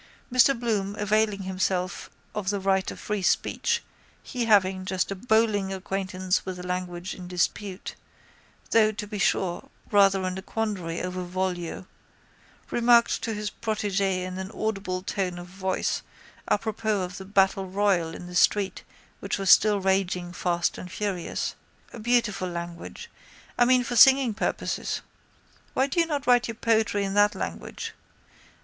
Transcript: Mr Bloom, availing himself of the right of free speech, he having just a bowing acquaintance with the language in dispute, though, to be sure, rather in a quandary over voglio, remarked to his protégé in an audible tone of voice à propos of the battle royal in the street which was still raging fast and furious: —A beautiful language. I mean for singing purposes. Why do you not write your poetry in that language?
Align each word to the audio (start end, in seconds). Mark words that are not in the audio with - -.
Mr 0.33 0.59
Bloom, 0.59 0.95
availing 0.97 1.43
himself 1.43 2.09
of 2.33 2.49
the 2.49 2.59
right 2.59 2.89
of 2.89 2.99
free 2.99 3.21
speech, 3.21 3.83
he 4.23 4.45
having 4.45 4.83
just 4.83 5.11
a 5.11 5.15
bowing 5.15 5.71
acquaintance 5.71 6.43
with 6.43 6.57
the 6.57 6.65
language 6.65 7.13
in 7.13 7.27
dispute, 7.27 7.93
though, 8.71 8.91
to 8.91 9.05
be 9.05 9.19
sure, 9.19 9.69
rather 9.91 10.25
in 10.25 10.39
a 10.39 10.41
quandary 10.41 11.03
over 11.03 11.21
voglio, 11.23 11.85
remarked 12.71 13.21
to 13.21 13.35
his 13.35 13.51
protégé 13.51 14.23
in 14.25 14.39
an 14.39 14.49
audible 14.55 15.03
tone 15.03 15.37
of 15.37 15.45
voice 15.45 16.01
à 16.49 16.59
propos 16.59 17.03
of 17.05 17.17
the 17.19 17.25
battle 17.25 17.67
royal 17.67 18.15
in 18.15 18.25
the 18.25 18.33
street 18.33 18.81
which 19.19 19.37
was 19.37 19.51
still 19.51 19.79
raging 19.79 20.33
fast 20.33 20.79
and 20.79 20.91
furious: 20.91 21.53
—A 21.93 21.99
beautiful 21.99 22.49
language. 22.49 23.07
I 23.55 23.65
mean 23.65 23.83
for 23.83 23.95
singing 23.95 24.33
purposes. 24.33 25.01
Why 25.75 25.85
do 25.85 25.99
you 25.99 26.07
not 26.07 26.25
write 26.25 26.47
your 26.47 26.55
poetry 26.55 27.03
in 27.03 27.13
that 27.13 27.35
language? 27.35 27.93